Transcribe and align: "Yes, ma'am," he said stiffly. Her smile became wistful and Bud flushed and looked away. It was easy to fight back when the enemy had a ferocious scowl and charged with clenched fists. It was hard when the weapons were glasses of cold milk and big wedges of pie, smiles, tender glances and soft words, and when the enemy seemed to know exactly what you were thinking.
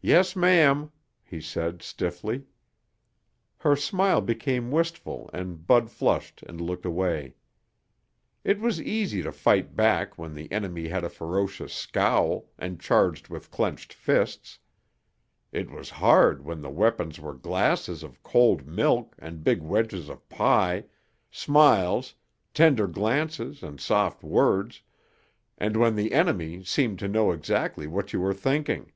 "Yes, 0.00 0.34
ma'am," 0.34 0.90
he 1.22 1.40
said 1.40 1.80
stiffly. 1.80 2.42
Her 3.58 3.76
smile 3.76 4.20
became 4.20 4.72
wistful 4.72 5.30
and 5.32 5.64
Bud 5.64 5.92
flushed 5.92 6.42
and 6.42 6.60
looked 6.60 6.84
away. 6.84 7.36
It 8.42 8.58
was 8.58 8.82
easy 8.82 9.22
to 9.22 9.30
fight 9.30 9.76
back 9.76 10.18
when 10.18 10.34
the 10.34 10.50
enemy 10.50 10.88
had 10.88 11.04
a 11.04 11.08
ferocious 11.08 11.72
scowl 11.72 12.50
and 12.58 12.80
charged 12.80 13.28
with 13.28 13.52
clenched 13.52 13.92
fists. 13.92 14.58
It 15.52 15.70
was 15.70 15.88
hard 15.88 16.44
when 16.44 16.62
the 16.62 16.68
weapons 16.70 17.20
were 17.20 17.34
glasses 17.34 18.02
of 18.02 18.24
cold 18.24 18.66
milk 18.66 19.14
and 19.20 19.44
big 19.44 19.62
wedges 19.62 20.08
of 20.08 20.28
pie, 20.28 20.86
smiles, 21.30 22.16
tender 22.52 22.88
glances 22.88 23.62
and 23.62 23.78
soft 23.78 24.24
words, 24.24 24.82
and 25.58 25.76
when 25.76 25.94
the 25.94 26.10
enemy 26.12 26.64
seemed 26.64 26.98
to 26.98 27.06
know 27.06 27.30
exactly 27.30 27.86
what 27.86 28.12
you 28.12 28.18
were 28.20 28.34
thinking. 28.34 28.90